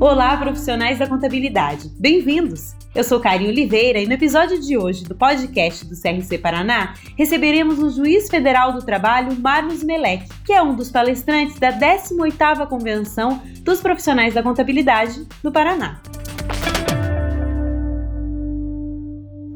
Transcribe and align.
Olá, 0.00 0.36
profissionais 0.36 0.96
da 0.96 1.08
contabilidade. 1.08 1.90
Bem-vindos! 1.98 2.76
Eu 2.94 3.02
sou 3.02 3.18
Karen 3.18 3.48
Oliveira 3.48 3.98
e 3.98 4.06
no 4.06 4.12
episódio 4.12 4.60
de 4.60 4.78
hoje 4.78 5.02
do 5.02 5.12
podcast 5.12 5.84
do 5.84 6.00
CRC 6.00 6.38
Paraná, 6.38 6.94
receberemos 7.16 7.80
o 7.80 7.90
juiz 7.90 8.28
federal 8.28 8.72
do 8.72 8.86
trabalho, 8.86 9.34
Marlos 9.40 9.82
Melec, 9.82 10.28
que 10.46 10.52
é 10.52 10.62
um 10.62 10.76
dos 10.76 10.88
palestrantes 10.88 11.58
da 11.58 11.72
18ª 11.72 12.68
Convenção 12.68 13.42
dos 13.62 13.80
Profissionais 13.80 14.32
da 14.34 14.40
Contabilidade 14.40 15.26
no 15.42 15.50
Paraná. 15.50 16.00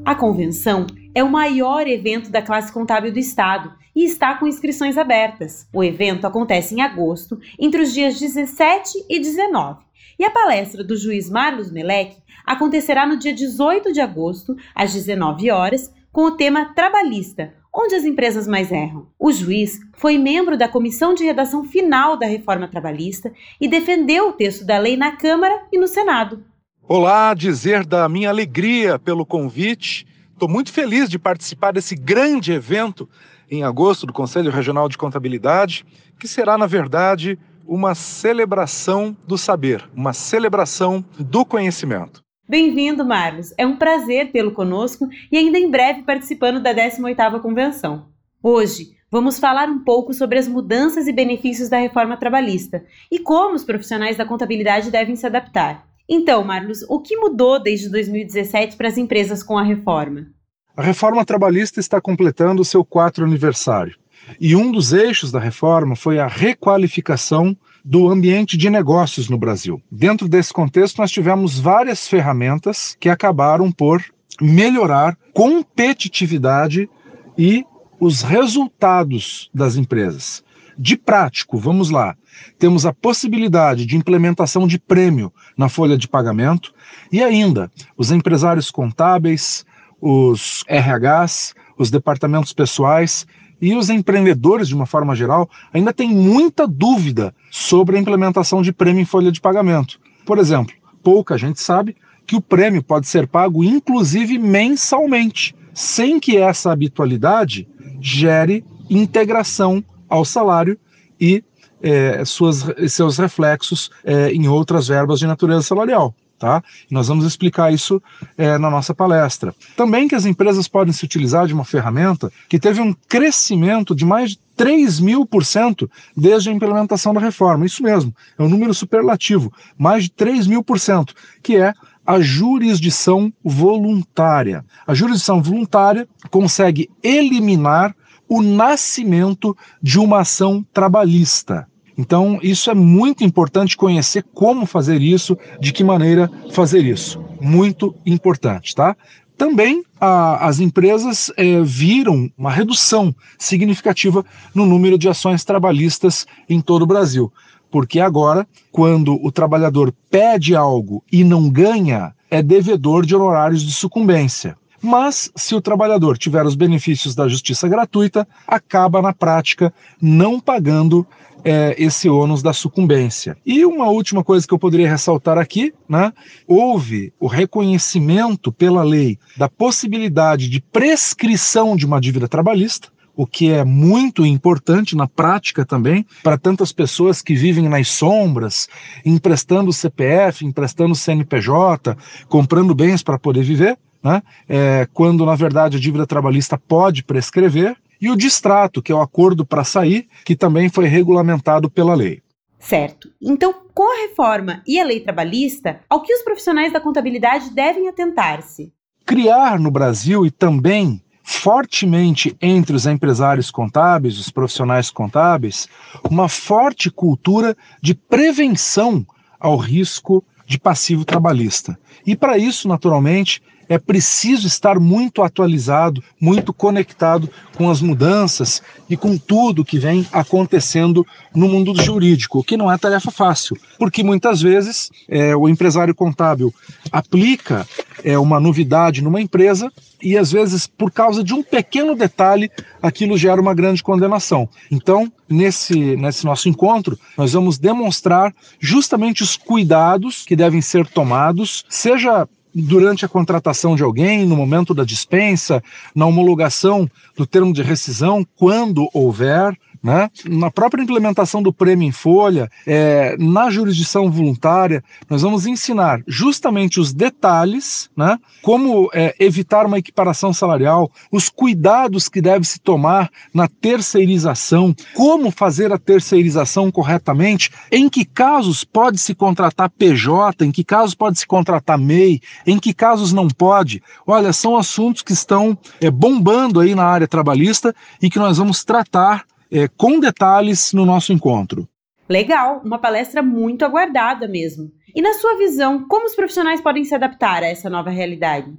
A 0.04 0.16
convenção 0.16 0.88
é 1.14 1.22
o 1.22 1.30
maior 1.30 1.86
evento 1.86 2.32
da 2.32 2.43
classe 2.43 2.72
contábil 2.72 3.12
do 3.12 3.18
estado 3.20 3.72
e 3.95 4.04
está 4.04 4.34
com 4.34 4.46
inscrições 4.46 4.96
abertas. 4.96 5.68
O 5.72 5.82
evento 5.82 6.26
acontece 6.26 6.75
em 6.75 6.80
agosto, 6.80 7.39
entre 7.58 7.82
os 7.82 7.93
dias 7.93 8.18
17 8.18 9.07
e 9.08 9.18
19 9.18 9.93
e 10.18 10.25
a 10.25 10.30
palestra 10.30 10.84
do 10.84 10.96
juiz 10.96 11.29
Marlos 11.29 11.72
Melec 11.72 12.17
acontecerá 12.46 13.04
no 13.04 13.17
dia 13.17 13.34
18 13.34 13.93
de 13.93 14.00
agosto, 14.00 14.57
às 14.75 14.93
19 14.93 15.50
horas, 15.50 15.93
com 16.12 16.26
o 16.26 16.32
tema 16.32 16.72
Trabalhista, 16.75 17.53
onde 17.75 17.94
as 17.94 18.04
empresas 18.04 18.46
mais 18.46 18.70
erram. 18.70 19.08
O 19.18 19.32
juiz 19.32 19.81
foi 19.95 20.18
membro 20.18 20.56
da 20.56 20.68
comissão 20.68 21.12
de 21.14 21.25
redação 21.25 21.64
final 21.64 22.17
da 22.17 22.26
reforma 22.26 22.68
trabalhista 22.68 23.32
e 23.61 23.67
defendeu 23.67 24.29
o 24.29 24.32
texto 24.32 24.64
da 24.64 24.79
lei 24.79 24.96
na 24.96 25.12
Câmara 25.17 25.64
e 25.72 25.79
no 25.79 25.89
Senado. 25.89 26.45
Olá, 26.82 27.34
dizer 27.34 27.86
da 27.86 28.09
minha 28.09 28.29
alegria 28.29 29.00
pelo 29.00 29.26
convite. 29.26 30.06
Estou 30.32 30.48
muito 30.48 30.72
feliz 30.72 31.09
de 31.09 31.18
participar 31.18 31.72
desse 31.72 31.96
grande 31.96 32.53
evento 32.53 33.09
em 33.52 33.62
agosto 33.62 34.06
do 34.06 34.14
Conselho 34.14 34.50
Regional 34.50 34.88
de 34.88 34.97
Contabilidade, 34.97 35.84
que 36.19 36.27
será, 36.27 36.56
na 36.56 36.66
verdade, 36.66 37.38
uma 37.66 37.94
celebração 37.94 39.14
do 39.28 39.36
saber, 39.36 39.86
uma 39.94 40.14
celebração 40.14 41.05
do 41.19 41.44
conhecimento. 41.44 42.22
Bem-vindo, 42.48 43.05
Marlos. 43.05 43.53
É 43.59 43.67
um 43.67 43.77
prazer 43.77 44.33
tê-lo 44.33 44.53
conosco 44.53 45.06
e 45.31 45.36
ainda 45.36 45.59
em 45.59 45.70
breve 45.70 46.03
participando 46.03 46.62
da 46.62 46.75
18ª 46.75 47.41
convenção. 47.41 48.06
Hoje, 48.42 48.92
vamos 49.11 49.39
falar 49.39 49.69
um 49.69 49.84
pouco 49.84 50.14
sobre 50.14 50.39
as 50.39 50.48
mudanças 50.48 51.06
e 51.06 51.12
benefícios 51.12 51.69
da 51.69 51.77
reforma 51.77 52.16
trabalhista 52.16 52.83
e 53.11 53.19
como 53.19 53.55
os 53.55 53.64
profissionais 53.64 54.16
da 54.16 54.25
contabilidade 54.25 54.91
devem 54.91 55.14
se 55.14 55.27
adaptar. 55.27 55.87
Então, 56.09 56.42
Marlos, 56.42 56.84
o 56.89 57.00
que 57.00 57.16
mudou 57.16 57.62
desde 57.62 57.91
2017 57.91 58.78
para 58.78 58.89
as 58.89 58.97
empresas 58.97 59.42
com 59.42 59.59
a 59.59 59.62
reforma? 59.62 60.27
A 60.75 60.83
reforma 60.83 61.23
trabalhista 61.25 61.81
está 61.81 62.01
completando 62.01 62.62
o 62.62 62.65
seu 62.65 62.83
quatro 62.83 63.25
aniversário. 63.25 63.95
E 64.41 64.56
um 64.56 64.73
dos 64.73 64.92
eixos 64.92 65.31
da 65.31 65.39
reforma 65.39 65.95
foi 65.95 66.19
a 66.19 66.27
requalificação 66.27 67.55
do 67.84 68.09
ambiente 68.09 68.56
de 68.56 68.70
negócios 68.70 69.28
no 69.28 69.37
Brasil. 69.37 69.83
Dentro 69.91 70.28
desse 70.28 70.53
contexto, 70.53 70.98
nós 70.98 71.11
tivemos 71.11 71.59
várias 71.59 72.09
ferramentas 72.09 72.97
que 72.98 73.11
acabaram 73.11 73.70
por 73.70 74.03
melhorar 74.41 75.19
competitividade 75.34 76.89
e 77.37 77.67
os 78.00 78.23
resultados 78.23 79.50
das 79.53 79.77
empresas. 79.77 80.43
De 80.78 80.97
prático, 80.97 81.59
vamos 81.59 81.91
lá. 81.91 82.17
Temos 82.59 82.87
a 82.87 82.95
possibilidade 82.95 83.84
de 83.84 83.97
implementação 83.97 84.67
de 84.67 84.78
prêmio 84.78 85.31
na 85.56 85.69
folha 85.69 85.98
de 85.98 86.09
pagamento 86.09 86.73
e 87.12 87.23
ainda 87.23 87.70
os 87.97 88.11
empresários 88.11 88.70
contábeis, 88.70 89.67
os 90.03 90.64
RHs, 90.69 91.55
os 91.78 91.89
departamentos 91.89 92.53
pessoais 92.53 93.25
e 93.61 93.77
os 93.77 93.89
empreendedores, 93.89 94.67
de 94.67 94.75
uma 94.75 94.84
forma 94.84 95.14
geral, 95.14 95.48
ainda 95.72 95.92
têm 95.92 96.12
muita 96.12 96.67
dúvida 96.67 97.33
sobre 97.48 97.97
a 97.97 98.00
implementação 98.00 98.61
de 98.61 98.72
prêmio 98.72 99.00
em 99.00 99.05
folha 99.05 99.31
de 99.31 99.41
pagamento. 99.41 100.00
Por 100.27 100.39
exemplo, 100.39 100.75
pouca 101.05 101.39
gente 101.39 101.61
sabe 101.61 101.97
que 102.27 102.34
o 102.34 102.41
prêmio 102.41 102.82
pode 102.82 103.06
ser 103.06 103.28
pago 103.28 103.62
inclusive 103.62 104.38
mensalmente, 104.38 105.54
sem 105.72 106.19
que 106.19 106.37
essa 106.37 106.72
habitualidade 106.72 107.69
gere 108.00 108.65
integração 108.91 109.84
ao 110.09 110.25
salário 110.25 110.77
e 111.21 111.44
é, 111.81 112.25
suas, 112.25 112.66
seus 112.88 113.19
reflexos 113.19 113.91
é, 114.04 114.32
em 114.32 114.48
outras 114.48 114.88
verbas 114.88 115.21
de 115.21 115.27
natureza 115.27 115.62
salarial 115.62 116.12
tá? 116.42 116.60
E 116.91 116.92
nós 116.92 117.06
vamos 117.06 117.25
explicar 117.25 117.72
isso 117.72 118.03
é, 118.36 118.58
na 118.58 118.69
nossa 118.69 118.92
palestra. 118.92 119.54
Também 119.76 120.08
que 120.08 120.16
as 120.16 120.26
empresas 120.26 120.66
podem 120.66 120.92
se 120.92 121.04
utilizar 121.04 121.47
de 121.47 121.54
uma 121.54 121.64
ferramenta 121.64 122.32
que 122.48 122.58
teve 122.58 122.80
um 122.80 122.92
crescimento 123.08 123.94
de 123.94 124.04
mais 124.04 124.30
de 124.30 124.41
3 124.56 124.98
mil 124.98 125.25
por 125.25 125.44
cento 125.44 125.88
desde 126.16 126.50
a 126.50 126.53
implementação 126.53 127.14
da 127.14 127.20
reforma. 127.20 127.64
Isso 127.64 127.80
mesmo, 127.80 128.12
é 128.36 128.42
um 128.42 128.48
número 128.48 128.75
superlativo, 128.75 129.53
mais 129.78 130.04
de 130.04 130.10
3 130.10 130.48
mil 130.48 130.64
por 130.64 130.80
cento, 130.80 131.14
que 131.41 131.56
é 131.56 131.72
a 132.04 132.20
jurisdição 132.20 133.32
voluntária. 133.44 134.64
A 134.84 134.94
jurisdição 134.94 135.41
voluntária 135.41 136.09
consegue 136.28 136.91
eliminar 137.04 137.94
o 138.28 138.42
nascimento 138.42 139.56
de 139.80 140.00
uma 140.00 140.22
ação 140.22 140.66
trabalhista. 140.72 141.69
Então, 141.97 142.38
isso 142.42 142.70
é 142.70 142.75
muito 142.75 143.22
importante 143.22 143.76
conhecer 143.76 144.25
como 144.34 144.66
fazer 144.66 145.00
isso, 145.03 145.36
de 145.60 145.72
que 145.72 145.84
maneira 145.84 146.30
fazer 146.53 146.84
isso. 146.84 147.22
Muito 147.41 147.94
importante, 148.06 148.75
tá? 148.75 148.97
Também 149.36 149.82
a, 150.00 150.47
as 150.47 150.60
empresas 150.60 151.32
é, 151.36 151.60
viram 151.62 152.30
uma 152.36 152.50
redução 152.50 153.14
significativa 153.38 154.25
no 154.54 154.64
número 154.64 154.97
de 154.97 155.08
ações 155.08 155.44
trabalhistas 155.44 156.26
em 156.48 156.60
todo 156.60 156.82
o 156.82 156.86
Brasil. 156.86 157.32
Porque 157.70 158.00
agora, 158.00 158.47
quando 158.70 159.19
o 159.24 159.32
trabalhador 159.32 159.92
pede 160.10 160.54
algo 160.54 161.03
e 161.10 161.24
não 161.24 161.48
ganha, 161.48 162.14
é 162.30 162.42
devedor 162.42 163.04
de 163.04 163.16
honorários 163.16 163.62
de 163.62 163.72
sucumbência. 163.72 164.56
Mas, 164.82 165.31
se 165.37 165.54
o 165.54 165.60
trabalhador 165.60 166.19
tiver 166.19 166.44
os 166.44 166.56
benefícios 166.56 167.15
da 167.15 167.28
justiça 167.28 167.69
gratuita, 167.69 168.26
acaba 168.47 169.00
na 169.00 169.12
prática 169.12 169.72
não 170.00 170.41
pagando 170.41 171.06
é, 171.44 171.75
esse 171.78 172.09
ônus 172.09 172.43
da 172.43 172.53
sucumbência. 172.53 173.37
E 173.44 173.65
uma 173.65 173.88
última 173.88 174.22
coisa 174.25 174.47
que 174.47 174.53
eu 174.53 174.59
poderia 174.59 174.91
ressaltar 174.91 175.38
aqui, 175.38 175.72
né? 175.88 176.12
Houve 176.47 177.12
o 177.19 177.26
reconhecimento 177.26 178.53
pela 178.53 178.82
lei 178.82 179.19
da 179.37 179.48
possibilidade 179.48 180.48
de 180.48 180.60
prescrição 180.60 181.76
de 181.76 181.87
uma 181.87 182.00
dívida 182.00 182.28
trabalhista, 182.28 182.88
o 183.15 183.26
que 183.26 183.50
é 183.50 183.65
muito 183.65 184.25
importante 184.25 184.97
na 184.97 185.06
prática 185.06 185.65
também 185.65 186.06
para 186.22 186.38
tantas 186.38 186.72
pessoas 186.72 187.21
que 187.21 187.34
vivem 187.34 187.69
nas 187.69 187.88
sombras, 187.88 188.69
emprestando 189.04 189.72
CPF, 189.72 190.44
emprestando 190.47 190.94
CNPJ, 190.94 191.97
comprando 192.28 192.75
bens 192.75 193.03
para 193.03 193.19
poder 193.19 193.42
viver, 193.42 193.78
né? 194.03 194.23
É, 194.49 194.87
quando 194.93 195.25
na 195.25 195.35
verdade 195.35 195.77
a 195.77 195.81
dívida 195.81 196.07
trabalhista 196.07 196.59
pode 196.59 197.05
prescrever 197.05 197.77
e 198.01 198.11
o 198.11 198.17
distrato, 198.17 198.83
que 198.83 198.91
é 198.91 198.95
o 198.95 199.01
acordo 199.01 199.47
para 199.47 199.63
sair, 199.63 200.09
que 200.25 200.35
também 200.35 200.69
foi 200.69 200.87
regulamentado 200.87 201.71
pela 201.71 201.95
lei. 201.95 202.21
Certo. 202.59 203.11
Então, 203.21 203.55
com 203.75 203.93
a 203.93 204.09
reforma 204.09 204.63
e 204.67 204.81
a 204.81 204.85
lei 204.85 205.01
trabalhista, 205.01 205.81
ao 205.89 206.03
que 206.03 206.13
os 206.13 206.23
profissionais 206.23 206.73
da 206.73 206.81
contabilidade 206.81 207.51
devem 207.51 207.89
atentar-se? 207.89 208.73
Criar 209.05 209.59
no 209.59 209.71
Brasil 209.71 210.27
e 210.27 210.31
também 210.31 211.03
fortemente 211.23 212.37
entre 212.41 212.75
os 212.75 212.87
empresários 212.87 213.51
contábeis, 213.51 214.19
os 214.19 214.31
profissionais 214.31 214.91
contábeis, 214.91 215.69
uma 216.11 216.29
forte 216.29 216.91
cultura 216.91 217.57
de 217.81 217.95
prevenção 217.95 219.07
ao 219.39 219.57
risco 219.57 220.25
de 220.47 220.59
passivo 220.59 221.05
trabalhista. 221.05 221.79
E 222.07 222.17
para 222.17 222.37
isso, 222.37 222.69
naturalmente, 222.69 223.43
é 223.69 223.78
preciso 223.78 224.47
estar 224.47 224.78
muito 224.78 225.23
atualizado, 225.23 226.03
muito 226.21 226.53
conectado 226.53 227.28
com 227.56 227.71
as 227.71 227.81
mudanças 227.81 228.62
e 228.89 228.97
com 228.97 229.17
tudo 229.17 229.65
que 229.65 229.78
vem 229.78 230.06
acontecendo 230.12 231.07
no 231.34 231.48
mundo 231.48 231.75
jurídico, 231.81 232.39
o 232.39 232.45
que 232.45 232.57
não 232.57 232.71
é 232.71 232.77
tarefa 232.77 233.10
fácil, 233.10 233.57
porque 233.78 234.03
muitas 234.03 234.42
vezes 234.42 234.91
é, 235.09 235.34
o 235.34 235.48
empresário 235.48 235.95
contábil 235.95 236.53
aplica 236.91 237.66
é, 238.04 238.19
uma 238.19 238.39
novidade 238.39 239.03
numa 239.03 239.21
empresa 239.21 239.72
e 240.03 240.19
às 240.19 240.33
vezes 240.33 240.66
por 240.66 240.91
causa 240.91 241.22
de 241.22 241.33
um 241.33 241.42
pequeno 241.42 241.95
detalhe 241.95 242.51
aquilo 242.83 243.16
gera 243.16 243.41
uma 243.41 243.54
grande 243.54 243.83
condenação. 243.83 244.48
Então, 244.71 245.10
nesse, 245.28 245.97
nesse 245.97 246.25
nosso 246.25 246.48
encontro, 246.48 246.98
nós 247.16 247.33
vamos 247.33 247.59
demonstrar 247.59 248.34
justamente 248.60 249.22
os 249.22 249.36
cuidados 249.36 250.25
que 250.25 250.36
devem 250.36 250.60
ser 250.60 250.86
tomados, 250.86 251.65
seja 251.69 252.28
durante 252.54 253.04
a 253.04 253.09
contratação 253.09 253.75
de 253.75 253.83
alguém, 253.83 254.27
no 254.27 254.37
momento 254.37 254.75
da 254.75 254.84
dispensa, 254.84 255.63
na 255.95 256.06
homologação 256.06 256.88
do 257.16 257.26
termo 257.26 257.52
de 257.52 257.62
rescisão, 257.62 258.26
quando 258.37 258.88
houver, 258.93 259.56
Né? 259.82 260.08
Na 260.26 260.49
própria 260.49 260.82
implementação 260.82 261.43
do 261.43 261.52
prêmio 261.52 261.88
em 261.88 261.90
folha, 261.90 262.49
é, 262.64 263.17
na 263.19 263.50
jurisdição 263.50 264.08
voluntária, 264.08 264.84
nós 265.11 265.23
vamos 265.23 265.44
ensinar 265.44 266.00
justamente 266.06 266.79
os 266.79 266.93
detalhes, 266.93 267.90
né? 267.96 268.17
como 268.43 268.88
é, 268.94 269.12
evitar 269.19 269.67
uma 269.67 269.79
equiparação 269.79 270.32
salarial, 270.32 270.88
os 271.11 271.29
cuidados 271.29 272.08
que 272.08 272.20
deve 272.20 272.44
se 272.44 272.61
tomar 272.61 273.11
na 273.34 273.49
terceirização, 273.49 274.73
como 274.94 275.32
fazer 275.32 275.73
a 275.73 275.79
terceirização 275.79 276.70
corretamente, 276.70 277.50
em 277.70 277.88
que 277.88 278.05
casos 278.05 278.62
pode 278.62 278.99
se 278.99 279.17
contratar 279.17 279.69
PJ, 279.69 280.44
em 280.44 280.52
que 280.52 280.62
casos 280.62 280.94
pode 280.94 281.19
se 281.19 281.26
contratar 281.26 281.76
MEI, 281.76 282.20
em 282.46 282.58
que 282.58 282.73
casos 282.73 283.12
não 283.12 283.26
pode. 283.26 283.82
Olha, 284.06 284.32
são 284.32 284.56
assuntos 284.56 285.02
que 285.02 285.12
estão 285.12 285.58
é, 285.81 285.90
bombando 285.90 286.61
aí 286.61 286.73
na 286.73 286.84
área 286.84 287.08
trabalhista 287.08 287.75
e 288.00 288.08
que 288.08 288.20
nós 288.20 288.38
vamos 288.38 288.62
tratar 288.64 289.25
é, 289.52 289.69
com 289.69 290.00
detalhes 290.00 290.72
no 290.72 290.87
nosso 290.87 291.12
encontro. 291.12 291.69
Legal, 292.08 292.62
uma 292.64 292.78
palestra 292.78 293.22
muito 293.22 293.64
aguardada 293.64 294.26
mesmo. 294.26 294.70
E 294.94 295.00
na 295.00 295.14
sua 295.14 295.37
visão, 295.37 295.87
como 295.87 296.06
os 296.06 296.14
profissionais 296.14 296.60
podem 296.60 296.84
se 296.84 296.94
adaptar 296.94 297.43
a 297.43 297.46
essa 297.46 297.70
nova 297.70 297.90
realidade? 297.90 298.52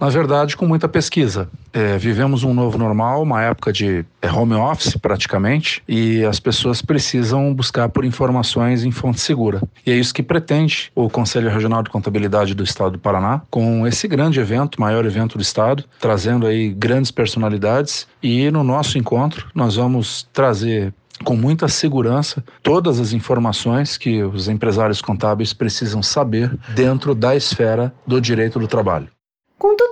Na 0.00 0.08
verdade, 0.08 0.56
com 0.56 0.66
muita 0.66 0.88
pesquisa. 0.88 1.46
É, 1.74 1.98
vivemos 1.98 2.42
um 2.42 2.54
novo 2.54 2.78
normal, 2.78 3.22
uma 3.22 3.42
época 3.42 3.70
de 3.70 4.02
é, 4.22 4.32
home 4.32 4.54
office 4.54 4.96
praticamente, 4.96 5.82
e 5.86 6.24
as 6.24 6.40
pessoas 6.40 6.80
precisam 6.80 7.52
buscar 7.52 7.88
por 7.90 8.04
informações 8.04 8.82
em 8.82 8.90
fonte 8.90 9.20
segura. 9.20 9.60
E 9.84 9.90
é 9.90 9.94
isso 9.94 10.14
que 10.14 10.22
pretende 10.22 10.90
o 10.94 11.10
Conselho 11.10 11.50
Regional 11.50 11.82
de 11.82 11.90
Contabilidade 11.90 12.54
do 12.54 12.64
Estado 12.64 12.92
do 12.92 12.98
Paraná, 12.98 13.42
com 13.50 13.86
esse 13.86 14.08
grande 14.08 14.40
evento, 14.40 14.80
maior 14.80 15.04
evento 15.04 15.36
do 15.36 15.42
Estado, 15.42 15.84
trazendo 16.00 16.46
aí 16.46 16.70
grandes 16.70 17.10
personalidades. 17.10 18.08
E 18.22 18.50
no 18.50 18.64
nosso 18.64 18.96
encontro, 18.96 19.48
nós 19.54 19.76
vamos 19.76 20.26
trazer 20.32 20.94
com 21.24 21.36
muita 21.36 21.68
segurança 21.68 22.42
todas 22.62 22.98
as 22.98 23.12
informações 23.12 23.98
que 23.98 24.22
os 24.22 24.48
empresários 24.48 25.02
contábeis 25.02 25.52
precisam 25.52 26.02
saber 26.02 26.58
dentro 26.70 27.14
da 27.14 27.36
esfera 27.36 27.92
do 28.06 28.18
direito 28.18 28.58
do 28.58 28.66
trabalho. 28.66 29.08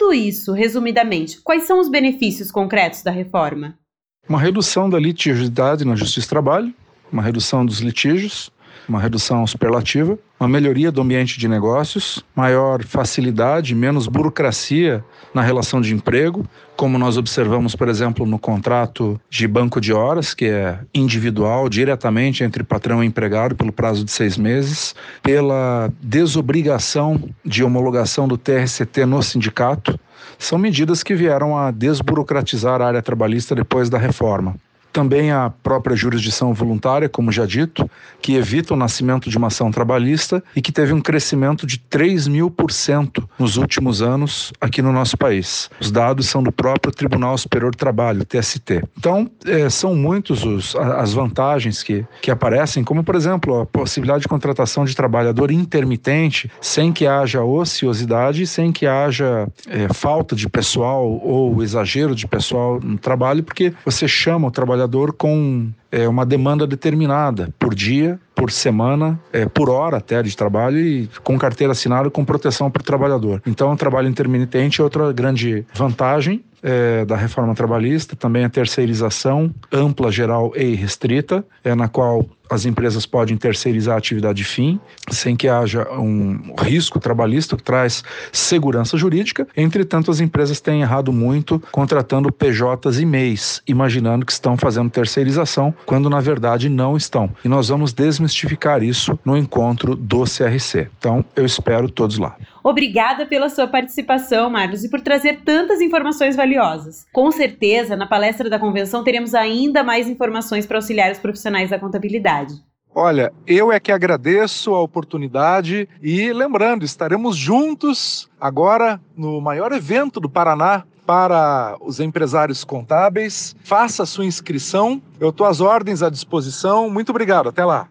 Tudo 0.08 0.16
isso, 0.16 0.54
resumidamente, 0.54 1.38
quais 1.42 1.64
são 1.64 1.78
os 1.78 1.86
benefícios 1.90 2.50
concretos 2.50 3.02
da 3.02 3.10
reforma? 3.10 3.78
Uma 4.26 4.40
redução 4.40 4.88
da 4.88 4.98
litigiosidade 4.98 5.84
na 5.84 5.94
Justiça 5.94 6.26
do 6.26 6.30
Trabalho, 6.30 6.74
uma 7.12 7.20
redução 7.20 7.66
dos 7.66 7.80
litígios, 7.80 8.50
uma 8.88 9.00
redução 9.00 9.46
superlativa, 9.46 10.18
uma 10.40 10.48
melhoria 10.48 10.90
do 10.90 11.02
ambiente 11.02 11.38
de 11.38 11.46
negócios, 11.46 12.24
maior 12.34 12.82
facilidade, 12.84 13.74
menos 13.74 14.06
burocracia 14.06 15.04
na 15.34 15.42
relação 15.42 15.80
de 15.80 15.94
emprego, 15.94 16.46
como 16.76 16.96
nós 16.96 17.16
observamos, 17.16 17.74
por 17.74 17.88
exemplo, 17.88 18.24
no 18.24 18.38
contrato 18.38 19.20
de 19.28 19.46
banco 19.46 19.80
de 19.80 19.92
horas, 19.92 20.32
que 20.32 20.46
é 20.46 20.78
individual, 20.94 21.68
diretamente 21.68 22.44
entre 22.44 22.62
patrão 22.62 23.02
e 23.02 23.06
empregado, 23.06 23.54
pelo 23.54 23.72
prazo 23.72 24.04
de 24.04 24.12
seis 24.12 24.38
meses, 24.38 24.94
pela 25.22 25.92
desobrigação 26.00 27.20
de 27.44 27.64
homologação 27.64 28.28
do 28.28 28.38
TRCT 28.38 29.04
no 29.04 29.22
sindicato, 29.22 29.98
são 30.38 30.56
medidas 30.56 31.02
que 31.02 31.14
vieram 31.14 31.58
a 31.58 31.72
desburocratizar 31.72 32.80
a 32.80 32.86
área 32.86 33.02
trabalhista 33.02 33.54
depois 33.54 33.90
da 33.90 33.98
reforma 33.98 34.54
também 34.98 35.30
a 35.30 35.48
própria 35.48 35.94
jurisdição 35.94 36.52
voluntária, 36.52 37.08
como 37.08 37.30
já 37.30 37.46
dito, 37.46 37.88
que 38.20 38.34
evita 38.34 38.74
o 38.74 38.76
nascimento 38.76 39.30
de 39.30 39.38
uma 39.38 39.46
ação 39.46 39.70
trabalhista 39.70 40.42
e 40.56 40.60
que 40.60 40.72
teve 40.72 40.92
um 40.92 41.00
crescimento 41.00 41.64
de 41.64 41.78
3 41.78 42.26
mil 42.26 42.50
por 42.50 42.72
cento 42.72 43.28
nos 43.38 43.56
últimos 43.56 44.02
anos 44.02 44.52
aqui 44.60 44.82
no 44.82 44.90
nosso 44.90 45.16
país. 45.16 45.70
Os 45.80 45.92
dados 45.92 46.26
são 46.28 46.42
do 46.42 46.50
próprio 46.50 46.92
Tribunal 46.92 47.38
Superior 47.38 47.70
do 47.70 47.76
Trabalho, 47.76 48.24
TST. 48.24 48.82
Então, 48.98 49.30
é, 49.46 49.70
são 49.70 49.94
muitos 49.94 50.44
os, 50.44 50.74
as 50.74 51.12
vantagens 51.12 51.80
que, 51.84 52.04
que 52.20 52.32
aparecem, 52.32 52.82
como, 52.82 53.04
por 53.04 53.14
exemplo, 53.14 53.60
a 53.60 53.66
possibilidade 53.66 54.22
de 54.22 54.28
contratação 54.28 54.84
de 54.84 54.96
trabalhador 54.96 55.52
intermitente, 55.52 56.50
sem 56.60 56.92
que 56.92 57.06
haja 57.06 57.44
ociosidade, 57.44 58.48
sem 58.48 58.72
que 58.72 58.84
haja 58.84 59.46
é, 59.68 59.86
falta 59.94 60.34
de 60.34 60.48
pessoal 60.48 61.08
ou 61.08 61.62
exagero 61.62 62.16
de 62.16 62.26
pessoal 62.26 62.80
no 62.82 62.98
trabalho, 62.98 63.44
porque 63.44 63.72
você 63.84 64.08
chama 64.08 64.48
o 64.48 64.50
trabalhador 64.50 64.87
trabalhador 64.88 65.12
com 65.12 65.70
é, 65.90 66.08
uma 66.08 66.24
demanda 66.24 66.66
determinada 66.66 67.52
por 67.58 67.74
dia, 67.74 68.18
por 68.34 68.50
semana, 68.50 69.18
é, 69.32 69.46
por 69.46 69.68
hora 69.68 69.96
até 69.96 70.22
de 70.22 70.36
trabalho 70.36 70.78
e 70.78 71.08
com 71.24 71.38
carteira 71.38 71.72
assinada 71.72 72.10
com 72.10 72.24
proteção 72.24 72.70
para 72.70 72.80
o 72.80 72.84
trabalhador. 72.84 73.42
Então, 73.46 73.72
o 73.72 73.76
trabalho 73.76 74.08
intermitente 74.08 74.80
é 74.80 74.84
outra 74.84 75.12
grande 75.12 75.66
vantagem 75.74 76.44
é, 76.62 77.04
da 77.04 77.16
reforma 77.16 77.54
trabalhista, 77.54 78.16
também 78.16 78.44
a 78.44 78.48
terceirização 78.48 79.52
ampla, 79.72 80.10
geral 80.10 80.52
e 80.56 80.74
restrita, 80.74 81.44
é 81.64 81.74
na 81.74 81.88
qual 81.88 82.26
as 82.50 82.64
empresas 82.64 83.04
podem 83.04 83.36
terceirizar 83.36 83.94
a 83.94 83.98
atividade 83.98 84.42
fim, 84.42 84.80
sem 85.10 85.36
que 85.36 85.48
haja 85.48 85.86
um 85.92 86.54
risco 86.58 86.98
trabalhista 86.98 87.56
que 87.56 87.62
traz 87.62 88.02
segurança 88.32 88.96
jurídica. 88.96 89.46
Entretanto, 89.56 90.10
as 90.10 90.20
empresas 90.20 90.60
têm 90.60 90.80
errado 90.80 91.12
muito 91.12 91.62
contratando 91.70 92.32
PJs 92.32 93.00
e 93.00 93.04
MEIs, 93.04 93.62
imaginando 93.66 94.24
que 94.24 94.32
estão 94.32 94.56
fazendo 94.56 94.88
terceirização, 94.90 95.74
quando 95.86 96.10
na 96.10 96.20
verdade 96.20 96.68
não 96.68 96.96
estão. 96.96 97.30
E 97.44 97.48
nós 97.48 97.68
vamos 97.68 97.92
desmistificar 97.92 98.82
isso 98.82 99.18
no 99.24 99.36
encontro 99.36 99.94
do 99.94 100.24
CRC. 100.24 100.90
Então, 100.98 101.24
eu 101.34 101.44
espero 101.44 101.90
todos 101.90 102.18
lá. 102.18 102.36
Obrigada 102.62 103.24
pela 103.24 103.48
sua 103.48 103.66
participação, 103.66 104.50
Marlos, 104.50 104.84
e 104.84 104.90
por 104.90 105.00
trazer 105.00 105.40
tantas 105.44 105.80
informações 105.80 106.36
valiosas. 106.36 107.06
Com 107.12 107.30
certeza, 107.30 107.96
na 107.96 108.06
palestra 108.06 108.50
da 108.50 108.58
convenção 108.58 109.02
teremos 109.02 109.34
ainda 109.34 109.82
mais 109.82 110.08
informações 110.08 110.66
para 110.66 110.78
auxiliar 110.78 111.10
os 111.10 111.18
profissionais 111.18 111.70
da 111.70 111.78
contabilidade. 111.78 112.54
Olha, 112.94 113.32
eu 113.46 113.70
é 113.70 113.78
que 113.78 113.92
agradeço 113.92 114.74
a 114.74 114.82
oportunidade 114.82 115.88
e 116.02 116.32
lembrando, 116.32 116.84
estaremos 116.84 117.36
juntos 117.36 118.28
agora 118.40 119.00
no 119.16 119.40
maior 119.40 119.72
evento 119.72 120.18
do 120.18 120.28
Paraná 120.28 120.84
para 121.08 121.74
os 121.80 122.00
empresários 122.00 122.64
contábeis. 122.64 123.56
Faça 123.64 124.04
sua 124.04 124.26
inscrição. 124.26 125.00
Eu 125.18 125.30
estou 125.30 125.46
às 125.46 125.58
ordens 125.58 126.02
à 126.02 126.10
disposição. 126.10 126.90
Muito 126.90 127.08
obrigado. 127.08 127.48
Até 127.48 127.64
lá. 127.64 127.88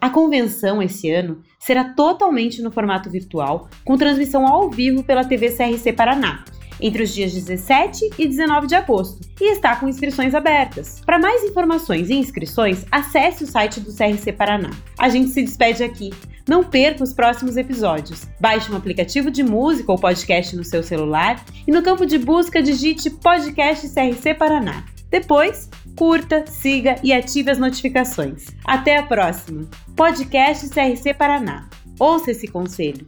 A 0.00 0.08
convenção 0.08 0.80
esse 0.80 1.10
ano 1.10 1.42
será 1.58 1.92
totalmente 1.92 2.62
no 2.62 2.70
formato 2.70 3.10
virtual, 3.10 3.68
com 3.84 3.98
transmissão 3.98 4.46
ao 4.46 4.70
vivo 4.70 5.02
pela 5.02 5.24
TV 5.24 5.50
CRC 5.50 5.92
Paraná, 5.92 6.44
entre 6.82 7.04
os 7.04 7.14
dias 7.14 7.32
17 7.32 8.10
e 8.18 8.26
19 8.26 8.66
de 8.66 8.74
agosto, 8.74 9.20
e 9.40 9.52
está 9.52 9.76
com 9.76 9.88
inscrições 9.88 10.34
abertas. 10.34 11.00
Para 11.06 11.18
mais 11.18 11.42
informações 11.44 12.10
e 12.10 12.14
inscrições, 12.14 12.84
acesse 12.90 13.44
o 13.44 13.46
site 13.46 13.80
do 13.80 13.94
CRC 13.94 14.32
Paraná. 14.32 14.70
A 14.98 15.08
gente 15.08 15.30
se 15.30 15.42
despede 15.42 15.82
aqui. 15.82 16.10
Não 16.48 16.64
perca 16.64 17.04
os 17.04 17.14
próximos 17.14 17.56
episódios. 17.56 18.26
Baixe 18.40 18.70
um 18.72 18.76
aplicativo 18.76 19.30
de 19.30 19.42
música 19.42 19.92
ou 19.92 19.98
podcast 19.98 20.56
no 20.56 20.64
seu 20.64 20.82
celular 20.82 21.44
e 21.66 21.70
no 21.70 21.82
campo 21.82 22.04
de 22.04 22.18
busca 22.18 22.60
digite 22.60 23.08
Podcast 23.10 23.88
CRC 23.88 24.34
Paraná. 24.34 24.84
Depois, 25.08 25.68
curta, 25.96 26.44
siga 26.46 26.96
e 27.02 27.12
ative 27.12 27.50
as 27.50 27.58
notificações. 27.58 28.46
Até 28.64 28.96
a 28.96 29.02
próxima! 29.02 29.68
Podcast 29.94 30.68
CRC 30.70 31.14
Paraná. 31.14 31.68
Ouça 31.98 32.30
esse 32.32 32.48
conselho. 32.48 33.04